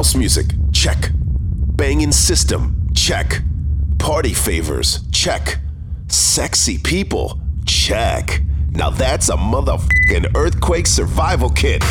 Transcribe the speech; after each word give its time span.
House 0.00 0.14
music, 0.14 0.46
check. 0.72 1.10
Banging 1.12 2.10
system, 2.10 2.88
check. 2.94 3.42
Party 3.98 4.32
favors, 4.32 5.00
check. 5.12 5.58
Sexy 6.08 6.78
people, 6.78 7.38
check. 7.66 8.40
Now 8.70 8.88
that's 8.88 9.28
a 9.28 9.36
motherfucking 9.36 10.34
earthquake 10.34 10.86
survival 10.86 11.50
kit. 11.50 11.82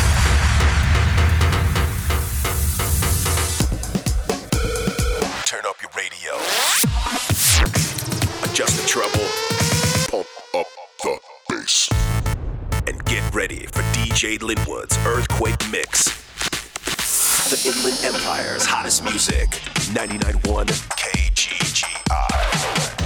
Music. 19.20 19.50
99.1 19.92 20.64
KGGI. 20.96 21.86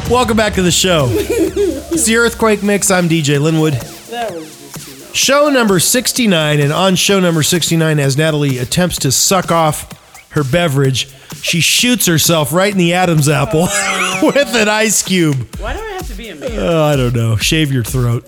Welcome 0.09 0.37
back 0.37 0.55
to 0.55 0.63
the 0.63 0.71
show. 0.71 1.09
it's 1.11 2.07
the 2.07 2.17
Earthquake 2.19 2.63
Mix. 2.63 2.89
I'm 2.93 3.09
DJ 3.09 3.41
Lynnwood. 3.41 3.73
That 4.11 4.33
was 4.33 4.45
just 4.45 4.87
too. 4.87 5.13
Show 5.13 5.51
number 5.51 5.81
69. 5.81 6.61
And 6.61 6.73
on 6.73 6.95
show 6.95 7.19
number 7.19 7.43
69, 7.43 7.99
as 7.99 8.17
Natalie 8.17 8.59
attempts 8.59 9.01
to 9.01 9.11
suck 9.11 9.51
off 9.51 10.31
her 10.31 10.45
beverage, 10.45 11.13
she 11.43 11.61
shoots 11.61 12.07
herself 12.07 12.53
right 12.53 12.71
in 12.71 12.79
the 12.79 12.95
Adam's 12.95 13.29
apple 13.29 13.67
oh. 13.69 14.21
with 14.37 14.55
an 14.55 14.69
ice 14.69 15.03
cube. 15.03 15.57
Why 15.59 15.73
do 15.73 15.81
I 15.81 15.95
have 15.95 16.07
to 16.07 16.15
be 16.15 16.29
a 16.29 16.37
man? 16.37 16.53
Oh, 16.53 16.85
I 16.85 16.95
don't 16.95 17.17
know. 17.17 17.35
Shave 17.39 17.73
your 17.73 17.83
throat. 17.83 18.25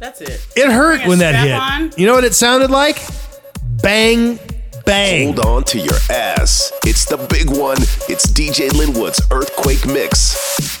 That's 0.00 0.20
it. 0.20 0.44
It 0.56 0.68
hurt 0.68 1.06
when 1.06 1.20
that 1.20 1.36
hit. 1.36 1.52
on? 1.52 1.92
You 1.96 2.08
know 2.08 2.14
what 2.14 2.24
it 2.24 2.34
sounded 2.34 2.72
like? 2.72 2.98
Bang, 3.62 4.40
bang. 4.86 5.34
Hold 5.34 5.40
on 5.40 5.64
to 5.64 5.78
your 5.78 5.98
ass. 6.08 6.72
It's 6.84 7.04
the 7.04 7.18
big 7.18 7.50
one. 7.50 7.76
It's 8.08 8.26
DJ 8.26 8.70
Lynnwood's 8.70 9.20
Earthquake 9.30 9.86
Mix. 9.86 10.75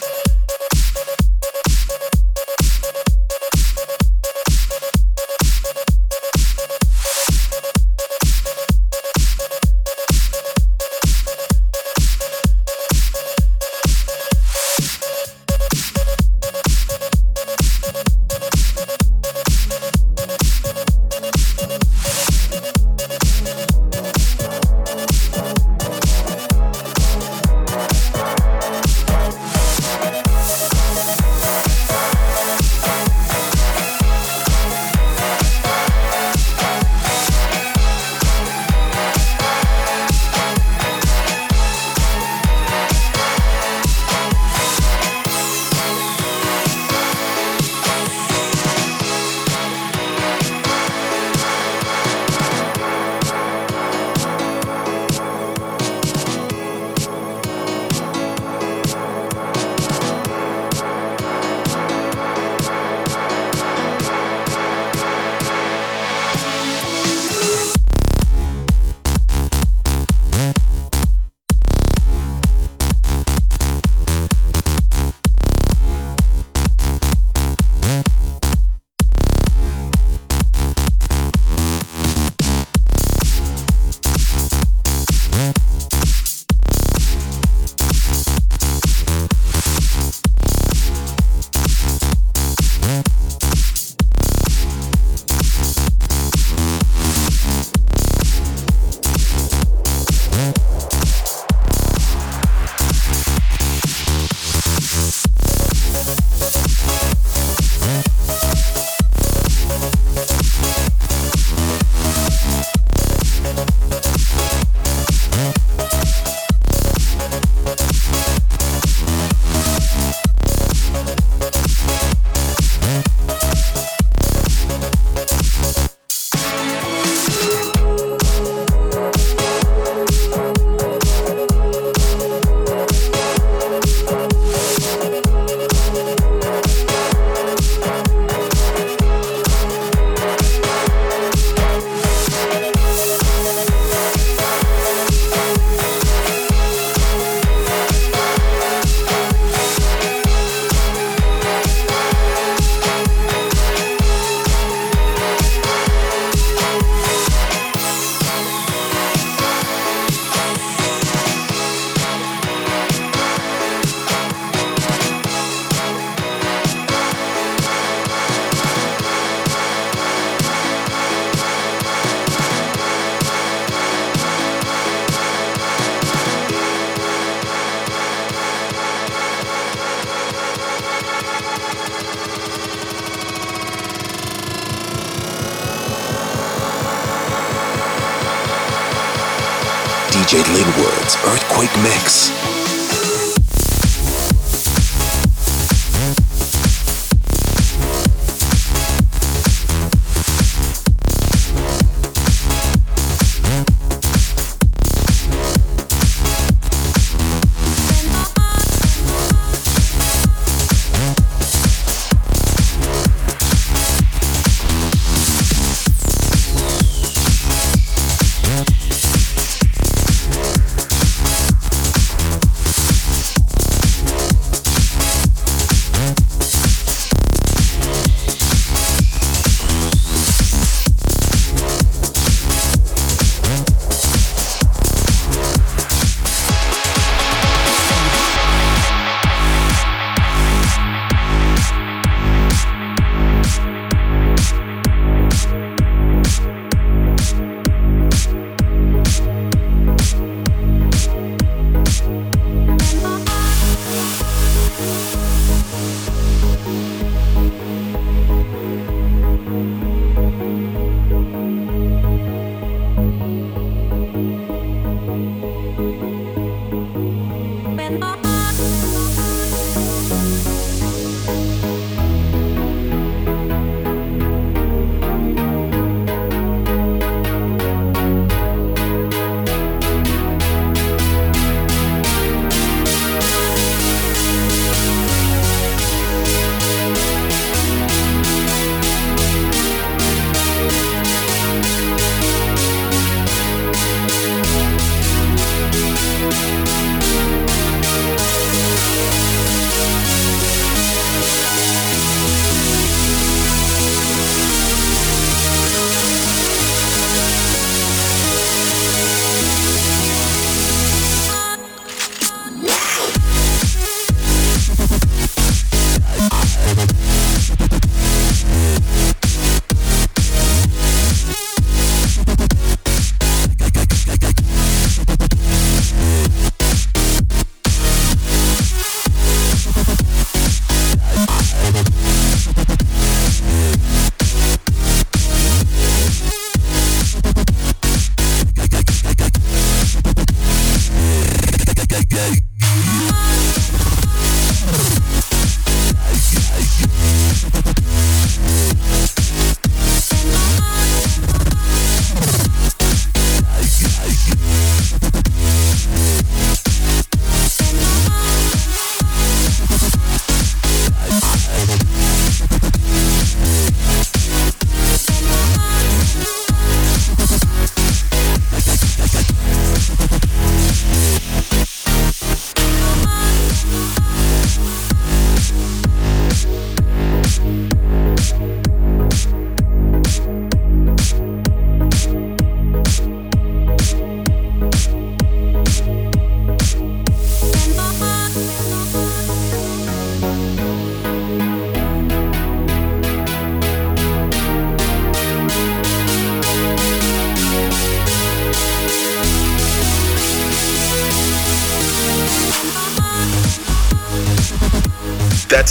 Mix. 191.86 192.25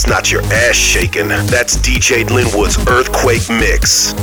Not 0.08 0.30
your 0.30 0.42
ass 0.44 0.76
shaking. 0.76 1.28
That's 1.28 1.76
DJ 1.78 2.24
Lynnwood's 2.24 2.78
Earthquake 2.88 3.48
Mix. 3.50 4.14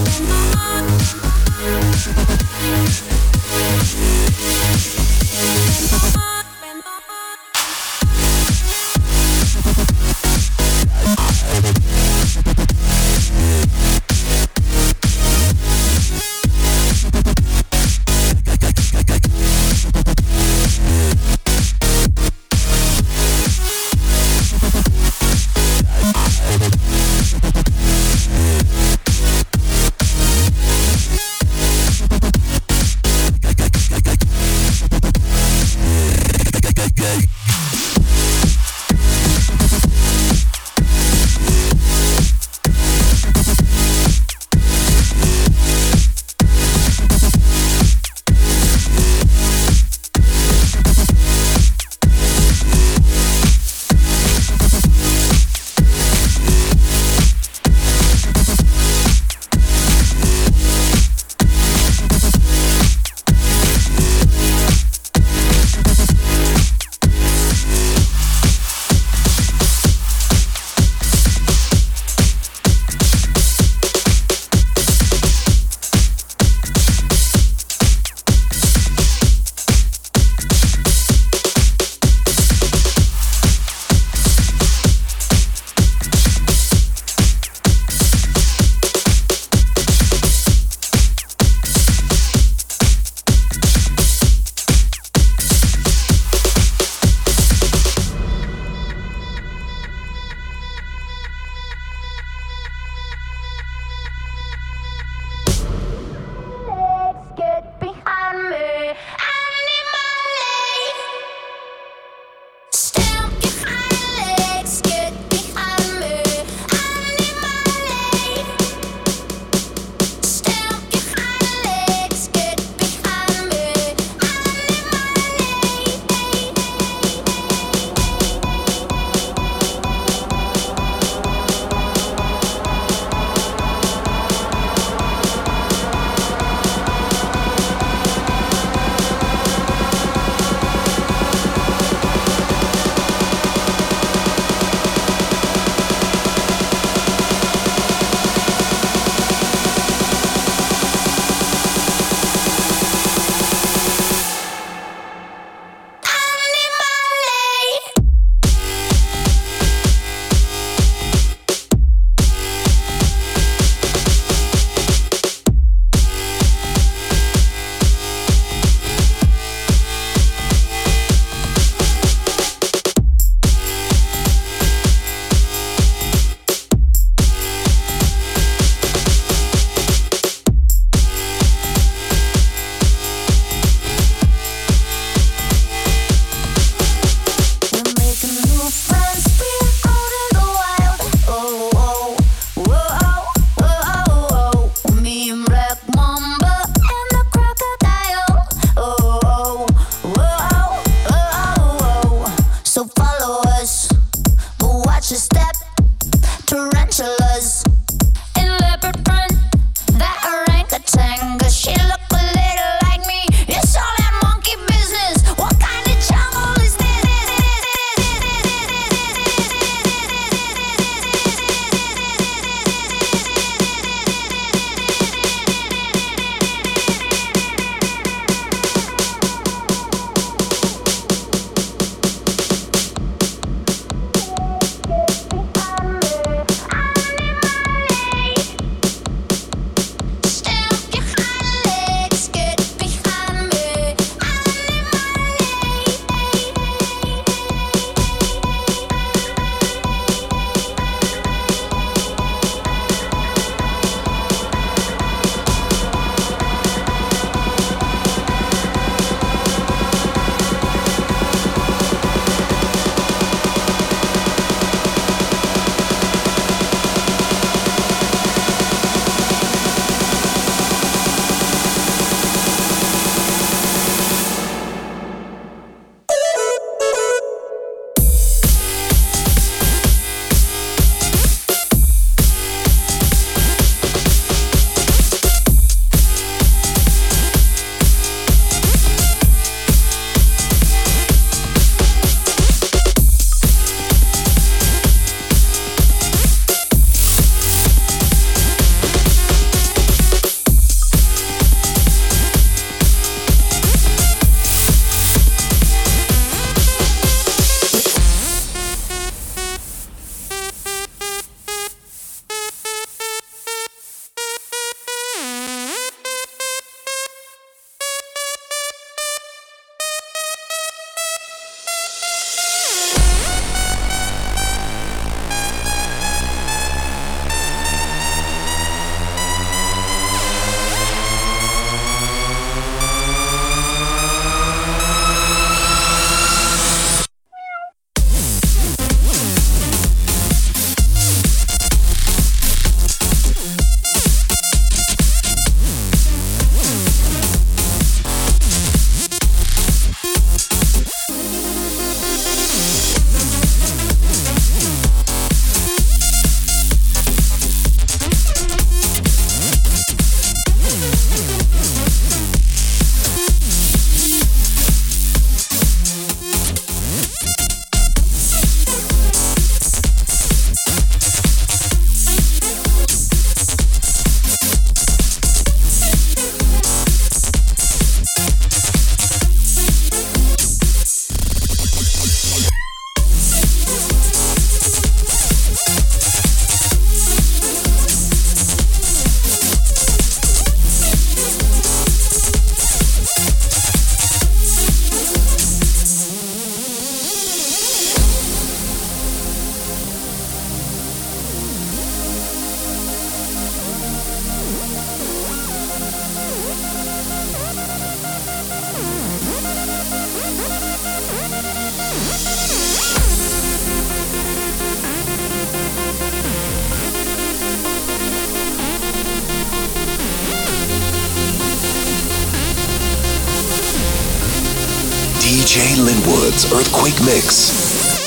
DJ 425.24 425.78
Lynnwood's 425.78 426.52
Earthquake 426.52 427.00
Mix. 427.06 428.03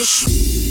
Issue. 0.00 0.67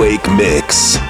To 0.00 0.06
the 0.06 1.09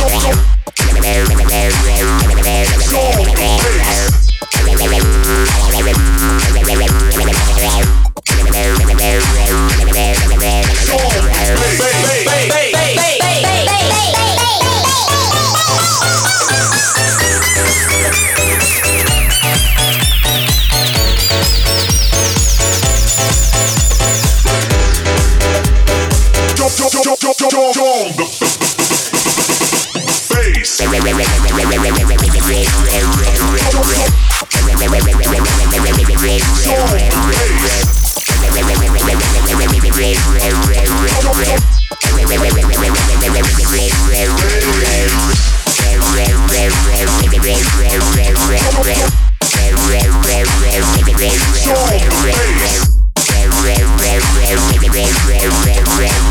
Yo, 0.00 0.06
yo. 0.08 0.59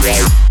Hey, 0.10 0.49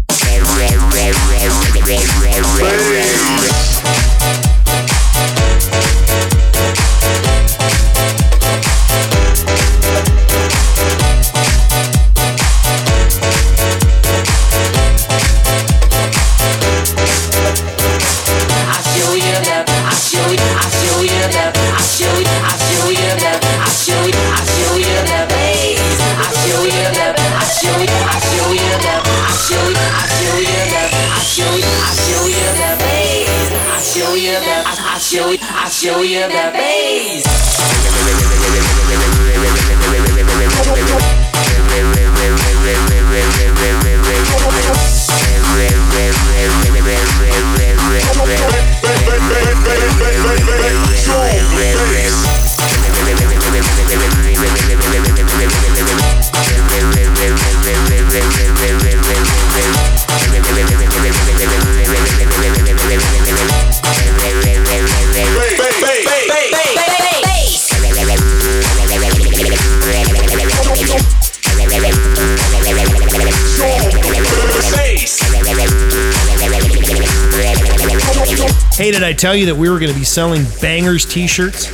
did 78.99 79.07
I 79.07 79.13
tell 79.13 79.37
you 79.37 79.47
that 79.47 79.55
we 79.55 79.71
were 79.71 79.79
going 79.79 79.93
to 79.93 79.99
be 79.99 80.05
selling 80.05 80.45
bangers 80.61 81.07
T-shirts? 81.07 81.71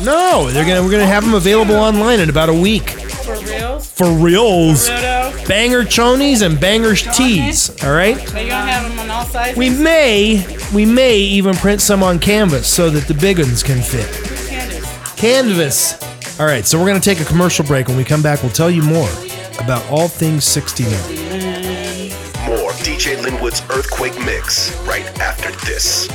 No, 0.00 0.50
they're 0.50 0.66
gonna 0.66 0.82
we're 0.82 0.90
gonna 0.90 1.06
have 1.06 1.24
them 1.24 1.34
available 1.34 1.74
online 1.74 2.20
in 2.20 2.30
about 2.30 2.48
a 2.48 2.54
week. 2.54 2.90
For 2.90 3.36
reals? 3.44 3.90
For 3.90 4.12
reals, 4.12 4.88
banger 4.88 5.82
chonies 5.82 6.44
and 6.44 6.60
bangers 6.60 7.02
tees. 7.16 7.70
All 7.84 7.92
right. 7.92 8.16
Are 8.16 8.42
you 8.42 8.48
gonna 8.48 8.70
have 8.70 8.88
them 8.88 8.98
on 8.98 9.10
all 9.10 9.24
sizes? 9.24 9.56
We 9.56 9.70
may 9.70 10.46
we 10.74 10.84
may 10.84 11.16
even 11.18 11.54
print 11.54 11.80
some 11.80 12.02
on 12.02 12.18
canvas 12.18 12.68
so 12.68 12.90
that 12.90 13.06
the 13.08 13.14
big 13.14 13.38
ones 13.38 13.62
can 13.62 13.82
fit. 13.82 14.08
Candace. 14.48 15.14
Canvas. 15.16 16.40
All 16.40 16.46
right, 16.46 16.64
so 16.64 16.78
we're 16.78 16.86
going 16.86 17.00
to 17.00 17.04
take 17.04 17.20
a 17.20 17.24
commercial 17.24 17.64
break. 17.64 17.88
When 17.88 17.96
we 17.96 18.04
come 18.04 18.22
back, 18.22 18.44
we'll 18.44 18.52
tell 18.52 18.70
you 18.70 18.82
more 18.82 19.10
about 19.58 19.84
all 19.90 20.06
things 20.06 20.44
69. 20.44 20.92
More 22.46 22.70
DJ 22.74 23.16
Lynnwood's 23.16 23.60
Earthquake 23.76 24.16
Mix 24.24 24.76
right 24.82 25.04
after 25.18 25.50
this. 25.66 26.08